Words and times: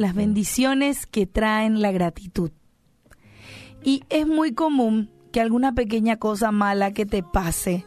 las 0.00 0.14
bendiciones 0.14 1.04
que 1.04 1.26
traen 1.26 1.82
la 1.82 1.92
gratitud. 1.92 2.52
Y 3.84 4.02
es 4.08 4.26
muy 4.26 4.54
común 4.54 5.10
que 5.30 5.42
alguna 5.42 5.74
pequeña 5.74 6.16
cosa 6.16 6.52
mala 6.52 6.92
que 6.92 7.04
te 7.04 7.22
pase 7.22 7.84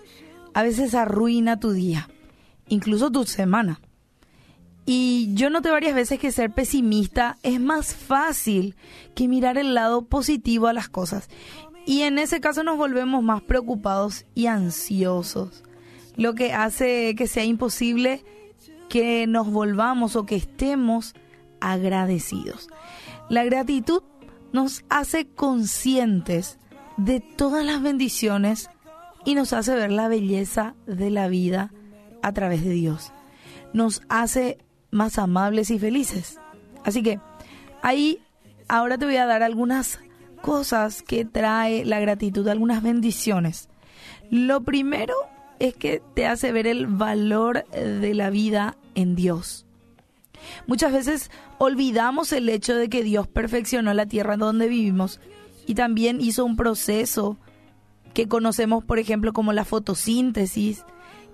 a 0.54 0.62
veces 0.62 0.94
arruina 0.94 1.60
tu 1.60 1.72
día, 1.72 2.08
incluso 2.68 3.12
tu 3.12 3.24
semana. 3.24 3.82
Y 4.86 5.34
yo 5.34 5.50
noté 5.50 5.72
varias 5.72 5.96
veces 5.96 6.20
que 6.20 6.32
ser 6.32 6.52
pesimista 6.52 7.40
es 7.42 7.60
más 7.60 7.96
fácil 7.96 8.76
que 9.16 9.28
mirar 9.28 9.58
el 9.58 9.74
lado 9.74 10.04
positivo 10.04 10.68
a 10.68 10.74
las 10.74 10.90
cosas. 10.90 11.30
Y 11.88 12.02
en 12.02 12.20
ese 12.20 12.40
caso 12.42 12.64
nos 12.64 12.78
volvemos 12.78 13.24
más 13.24 13.42
preocupados 13.42 14.26
y 14.36 14.46
ansiosos, 14.46 15.64
lo 16.16 16.36
que 16.36 16.54
hace 16.54 17.16
que 17.16 17.26
sea 17.26 17.44
imposible 17.44 18.24
que 18.88 19.26
nos 19.26 19.50
volvamos 19.50 20.16
o 20.16 20.28
que 20.28 20.36
estemos 20.36 21.16
agradecidos. 21.64 22.68
La 23.30 23.44
gratitud 23.44 24.04
nos 24.52 24.84
hace 24.90 25.28
conscientes 25.28 26.60
de 26.98 27.20
todas 27.20 27.66
las 27.66 27.82
bendiciones 27.82 28.70
y 29.26 29.36
nos 29.36 29.54
hace 29.54 29.76
ver 29.76 29.92
la 29.92 30.08
belleza 30.08 30.76
de 30.86 31.10
la 31.10 31.28
vida 31.28 31.72
a 32.22 32.34
través 32.34 32.64
de 32.64 32.72
Dios. 32.72 33.12
Nos 33.74 34.02
hace 34.10 34.60
más 34.92 35.18
amables 35.18 35.72
y 35.72 35.80
felices. 35.80 36.40
Así 36.84 37.02
que 37.02 37.20
ahí 37.82 38.20
ahora 38.68 38.98
te 38.98 39.06
voy 39.06 39.18
a 39.18 39.26
dar 39.26 39.42
algunas 39.42 40.00
cosas 40.42 41.02
que 41.02 41.26
trae 41.26 41.86
la 41.86 42.00
gratitud, 42.00 42.48
algunas 42.48 42.84
bendiciones. 42.84 43.70
Lo 44.30 44.62
primero 44.62 45.14
es 45.60 45.74
que 45.74 46.02
te 46.14 46.28
hace 46.28 46.52
ver 46.52 46.68
el 46.68 46.88
valor 46.88 47.66
de 47.72 48.14
la 48.14 48.30
vida 48.30 48.78
en 48.96 49.16
Dios. 49.16 49.63
Muchas 50.68 50.92
veces 50.92 51.32
olvidamos 51.58 52.32
el 52.34 52.50
hecho 52.50 52.76
de 52.76 52.90
que 52.90 53.04
Dios 53.04 53.28
perfeccionó 53.28 53.94
la 53.94 54.06
tierra 54.06 54.38
donde 54.38 54.68
vivimos 54.68 55.20
y 55.68 55.76
también 55.76 56.22
hizo 56.22 56.46
un 56.46 56.56
proceso 56.56 57.38
que 58.14 58.28
conocemos, 58.28 58.84
por 58.84 59.00
ejemplo, 59.00 59.34
como 59.34 59.54
la 59.54 59.66
fotosíntesis, 59.66 60.86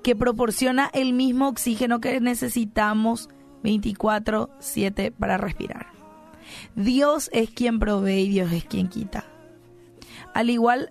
que 0.03 0.16
proporciona 0.16 0.89
el 0.93 1.13
mismo 1.13 1.49
oxígeno 1.49 1.99
que 1.99 2.19
necesitamos 2.21 3.29
24/7 3.63 5.11
para 5.11 5.38
respirar. 5.38 5.88
Dios 6.75 7.29
es 7.33 7.49
quien 7.49 7.79
provee 7.79 8.21
y 8.21 8.29
Dios 8.29 8.51
es 8.51 8.63
quien 8.63 8.88
quita. 8.88 9.25
Al 10.33 10.49
igual, 10.49 10.89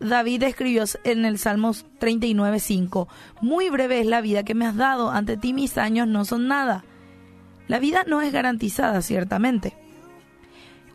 David 0.00 0.42
escribió 0.44 0.84
en 1.04 1.24
el 1.24 1.38
Salmos 1.38 1.86
39:5, 1.98 3.08
muy 3.40 3.68
breve 3.70 4.00
es 4.00 4.06
la 4.06 4.20
vida 4.20 4.42
que 4.44 4.54
me 4.54 4.66
has 4.66 4.76
dado, 4.76 5.10
ante 5.10 5.36
ti 5.36 5.52
mis 5.52 5.78
años 5.78 6.08
no 6.08 6.24
son 6.24 6.48
nada. 6.48 6.84
La 7.68 7.78
vida 7.78 8.04
no 8.06 8.20
es 8.22 8.32
garantizada, 8.32 9.02
ciertamente. 9.02 9.74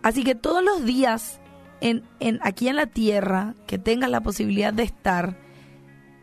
Así 0.02 0.24
que 0.24 0.36
todos 0.36 0.64
los 0.64 0.86
días 0.86 1.40
en, 1.82 2.04
aquí 2.42 2.68
en 2.68 2.76
la 2.76 2.88
tierra 2.88 3.56
que 3.68 3.78
tengas 3.78 4.10
la 4.10 4.22
posibilidad 4.22 4.74
de 4.74 4.84
estar, 4.84 5.38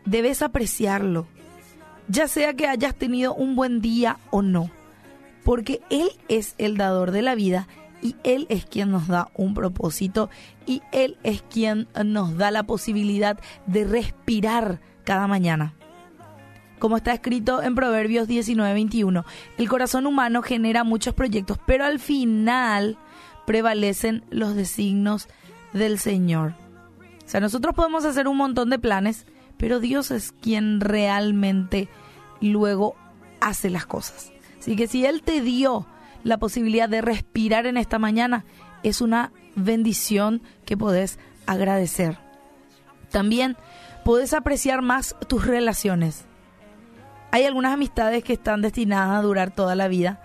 debes 0.05 0.41
apreciarlo, 0.41 1.27
ya 2.07 2.27
sea 2.27 2.53
que 2.53 2.67
hayas 2.67 2.95
tenido 2.95 3.33
un 3.35 3.55
buen 3.55 3.81
día 3.81 4.17
o 4.31 4.41
no, 4.41 4.71
porque 5.43 5.81
Él 5.89 6.09
es 6.27 6.55
el 6.57 6.77
dador 6.77 7.11
de 7.11 7.21
la 7.21 7.35
vida 7.35 7.67
y 8.01 8.15
Él 8.23 8.47
es 8.49 8.65
quien 8.65 8.91
nos 8.91 9.07
da 9.07 9.29
un 9.35 9.53
propósito 9.53 10.29
y 10.65 10.81
Él 10.91 11.17
es 11.23 11.41
quien 11.41 11.87
nos 12.03 12.37
da 12.37 12.51
la 12.51 12.63
posibilidad 12.63 13.37
de 13.65 13.83
respirar 13.83 14.79
cada 15.03 15.27
mañana. 15.27 15.73
Como 16.79 16.95
está 16.95 17.13
escrito 17.13 17.61
en 17.61 17.75
Proverbios 17.75 18.27
19:21, 18.27 19.25
el 19.57 19.69
corazón 19.69 20.07
humano 20.07 20.41
genera 20.41 20.85
muchos 20.85 21.13
proyectos, 21.13 21.59
pero 21.65 21.83
al 21.83 21.99
final 21.99 22.97
prevalecen 23.45 24.23
los 24.29 24.55
designos 24.55 25.27
del 25.73 25.99
Señor. 25.99 26.53
O 27.25 27.29
sea, 27.29 27.41
nosotros 27.41 27.75
podemos 27.75 28.05
hacer 28.05 28.27
un 28.27 28.37
montón 28.37 28.69
de 28.69 28.79
planes, 28.79 29.25
pero 29.57 29.79
Dios 29.79 30.09
es 30.09 30.31
quien 30.31 30.79
realmente 30.79 31.89
luego 32.41 32.95
hace 33.41 33.69
las 33.69 33.85
cosas. 33.85 34.31
Así 34.57 34.75
que 34.75 34.87
si 34.87 35.05
Él 35.05 35.21
te 35.21 35.41
dio 35.41 35.85
la 36.23 36.37
posibilidad 36.37 36.87
de 36.87 37.01
respirar 37.01 37.65
en 37.65 37.77
esta 37.77 37.99
mañana, 37.99 38.45
es 38.83 39.01
una 39.01 39.31
bendición 39.55 40.41
que 40.65 40.77
podés 40.77 41.19
agradecer. 41.45 42.17
También 43.11 43.57
podés 44.05 44.33
apreciar 44.33 44.81
más 44.81 45.15
tus 45.27 45.45
relaciones. 45.45 46.28
Hay 47.31 47.45
algunas 47.45 47.73
amistades 47.73 48.23
que 48.23 48.33
están 48.33 48.61
destinadas 48.61 49.17
a 49.17 49.21
durar 49.21 49.51
toda 49.51 49.75
la 49.75 49.87
vida, 49.87 50.21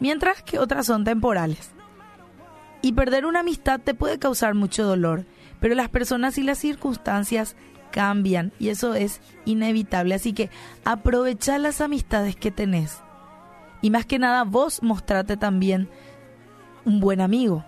mientras 0.00 0.42
que 0.42 0.58
otras 0.58 0.86
son 0.86 1.04
temporales. 1.04 1.72
Y 2.80 2.92
perder 2.92 3.26
una 3.26 3.40
amistad 3.40 3.80
te 3.80 3.94
puede 3.94 4.18
causar 4.18 4.54
mucho 4.54 4.84
dolor, 4.84 5.24
pero 5.58 5.74
las 5.74 5.88
personas 5.88 6.38
y 6.38 6.42
las 6.42 6.58
circunstancias 6.58 7.56
cambian 7.90 8.52
y 8.58 8.68
eso 8.68 8.94
es 8.94 9.20
inevitable. 9.44 10.14
Así 10.14 10.32
que 10.32 10.50
aprovecha 10.84 11.58
las 11.58 11.80
amistades 11.80 12.36
que 12.36 12.50
tenés. 12.50 12.98
Y 13.82 13.90
más 13.90 14.04
que 14.06 14.18
nada, 14.18 14.44
vos 14.44 14.82
mostrate 14.82 15.36
también 15.36 15.88
un 16.84 17.00
buen 17.00 17.20
amigo. 17.20 17.64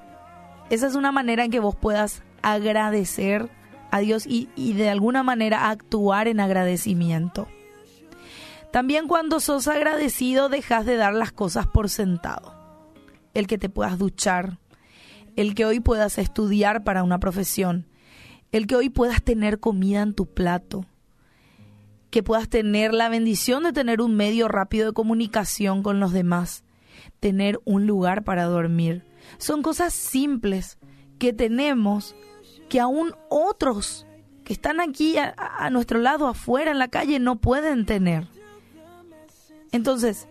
Esa 0.69 0.87
es 0.87 0.95
una 0.95 1.13
manera 1.13 1.45
en 1.45 1.51
que 1.51 1.61
vos 1.61 1.77
puedas 1.77 2.23
agradecer 2.43 3.49
a 3.91 4.01
Dios 4.01 4.27
y, 4.27 4.49
y 4.57 4.73
de 4.75 4.91
alguna 4.91 5.23
manera 5.23 5.71
actuar 5.71 6.29
en 6.29 6.41
agradecimiento. 6.41 7.49
También 8.77 9.09
cuando 9.09 9.41
sos 9.41 9.69
agradecido 9.69 10.51
dejas 10.51 10.85
de 10.85 10.97
dar 10.97 11.15
las 11.15 11.33
cosas 11.33 11.67
por 11.67 11.89
sentado. 11.89 12.55
El 13.33 13.47
que 13.47 13.57
te 13.57 13.71
puedas 13.71 13.97
duchar, 13.97 14.59
el 15.35 15.55
que 15.55 15.65
hoy 15.65 15.81
puedas 15.81 16.19
estudiar 16.19 16.85
para 16.85 17.03
una 17.03 17.19
profesión, 17.19 17.87
el 18.53 18.67
que 18.67 18.77
hoy 18.77 18.91
puedas 18.91 19.23
tener 19.23 19.61
comida 19.61 20.03
en 20.03 20.13
tu 20.13 20.27
plato, 20.27 20.85
que 22.11 22.23
puedas 22.23 22.51
tener 22.51 22.93
la 22.93 23.09
bendición 23.09 23.63
de 23.63 23.73
tener 23.73 24.03
un 24.03 24.15
medio 24.15 24.47
rápido 24.47 24.89
de 24.89 24.93
comunicación 24.93 25.83
con 25.83 25.99
los 25.99 26.13
demás, 26.13 26.63
tener 27.19 27.59
un 27.65 27.87
lugar 27.87 28.25
para 28.25 28.45
dormir. 28.45 29.07
Son 29.39 29.63
cosas 29.63 29.95
simples 29.95 30.77
que 31.19 31.33
tenemos 31.33 32.15
que 32.69 32.79
aún 32.79 33.15
otros 33.31 34.07
que 34.45 34.53
están 34.53 34.83
aquí 34.83 35.17
a, 35.17 35.35
a, 35.39 35.71
nuestro 35.71 35.99
lado, 35.99 36.27
afuera, 36.27 36.73
en 36.73 36.79
la 36.79 36.89
calle, 36.89 37.19
no 37.21 37.37
pueden 37.37 37.87
tener. 37.87 38.36
Entonces, 39.73 40.29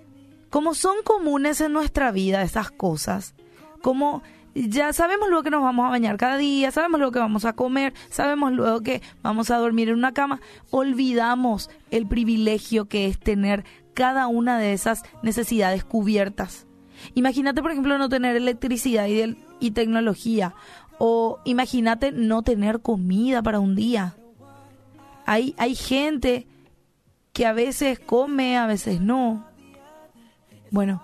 como 0.49 0.73
son 0.73 0.95
comunes 1.03 1.61
en 1.61 1.73
nuestra 1.73 2.11
vida 2.11 2.41
esas 2.41 2.71
cosas, 2.71 3.35
como 3.81 4.23
ya 4.55 4.93
sabemos 4.93 5.27
luego 5.27 5.43
que 5.43 5.49
nos 5.49 5.61
vamos 5.61 5.85
a 5.85 5.89
bañar 5.89 6.17
cada 6.17 6.37
día, 6.37 6.71
sabemos 6.71 6.99
luego 6.99 7.11
que 7.11 7.19
vamos 7.19 7.43
a 7.43 7.53
comer, 7.53 7.93
sabemos 8.09 8.53
luego 8.53 8.81
que 8.81 9.01
vamos 9.21 9.51
a 9.51 9.57
dormir 9.57 9.89
en 9.89 9.95
una 9.95 10.13
cama, 10.13 10.39
olvidamos 10.71 11.69
el 11.91 12.07
privilegio 12.07 12.85
que 12.85 13.07
es 13.07 13.19
tener 13.19 13.65
cada 13.93 14.27
una 14.27 14.57
de 14.57 14.73
esas 14.73 15.03
necesidades 15.23 15.83
cubiertas. 15.83 16.67
Imagínate, 17.15 17.61
por 17.61 17.71
ejemplo, 17.71 17.97
no 17.97 18.07
tener 18.07 18.37
electricidad 18.37 19.07
y, 19.07 19.37
y 19.59 19.71
tecnología, 19.71 20.55
o 20.97 21.39
imagínate 21.43 22.13
no 22.13 22.41
tener 22.41 22.81
comida 22.81 23.43
para 23.43 23.59
un 23.59 23.75
día. 23.75 24.15
Hay, 25.25 25.53
hay 25.57 25.75
gente 25.75 26.47
que 27.35 27.45
a 27.45 27.51
veces 27.51 27.99
come, 27.99 28.57
a 28.57 28.65
veces 28.65 29.01
no. 29.01 29.45
Bueno, 30.71 31.03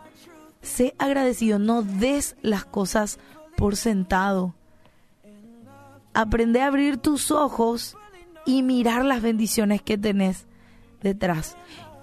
sé 0.61 0.95
agradecido, 0.97 1.59
no 1.59 1.83
des 1.83 2.37
las 2.41 2.63
cosas 2.63 3.19
por 3.57 3.75
sentado. 3.75 4.55
Aprende 6.13 6.61
a 6.61 6.67
abrir 6.67 6.97
tus 6.97 7.31
ojos 7.31 7.97
y 8.45 8.63
mirar 8.63 9.03
las 9.03 9.21
bendiciones 9.21 9.81
que 9.81 9.97
tenés 9.97 10.47
detrás. 11.01 11.57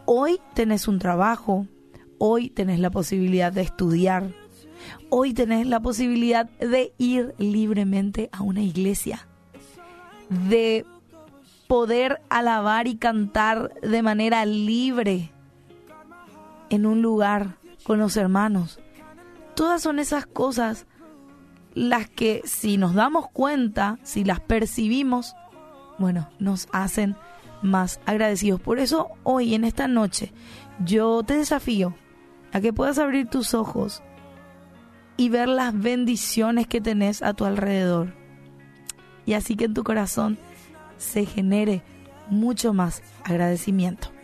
Hoy 0.05 0.39
tenés 0.53 0.89
un 0.89 0.99
trabajo, 0.99 1.67
hoy 2.19 2.51
tenés 2.51 2.81
la 2.81 2.91
posibilidad 2.91 3.51
de 3.51 3.63
estudiar, 3.63 4.35
hoy 5.09 5.33
tenés 5.33 5.67
la 5.67 5.81
posibilidad 5.81 6.51
de 6.59 6.93
ir 6.99 7.35
libremente 7.39 8.29
a 8.33 8.43
una 8.43 8.61
iglesia, 8.61 9.27
de 10.29 10.85
poder 11.69 12.21
alabar 12.31 12.89
y 12.89 12.97
cantar 12.97 13.75
de 13.81 14.03
manera 14.03 14.45
libre 14.47 15.31
en 16.71 16.87
un 16.87 17.03
lugar 17.03 17.59
con 17.85 17.99
los 17.99 18.17
hermanos. 18.17 18.81
Todas 19.55 19.83
son 19.83 19.99
esas 19.99 20.27
cosas 20.27 20.87
las 21.75 22.09
que 22.09 22.43
si 22.45 22.77
nos 22.79 22.95
damos 22.95 23.29
cuenta, 23.31 23.99
si 24.03 24.25
las 24.25 24.41
percibimos, 24.41 25.35
bueno, 25.99 26.29
nos 26.39 26.69
hacen 26.73 27.17
más 27.63 28.01
agradecidos. 28.07 28.61
Por 28.61 28.79
eso 28.79 29.09
hoy, 29.23 29.55
en 29.55 29.65
esta 29.65 29.89
noche, 29.89 30.33
yo 30.85 31.23
te 31.23 31.37
desafío 31.37 31.95
a 32.53 32.61
que 32.61 32.73
puedas 32.73 32.99
abrir 32.99 33.29
tus 33.29 33.53
ojos 33.53 34.03
y 35.17 35.29
ver 35.29 35.49
las 35.49 35.79
bendiciones 35.79 36.67
que 36.67 36.81
tenés 36.81 37.23
a 37.23 37.35
tu 37.35 37.45
alrededor. 37.45 38.15
Y 39.27 39.35
así 39.35 39.57
que 39.57 39.67
en 39.67 39.75
tu 39.75 39.85
corazón 39.85 40.39
se 40.99 41.25
genere 41.25 41.83
mucho 42.29 42.75
más 42.75 43.03
agradecimiento. 43.25 44.18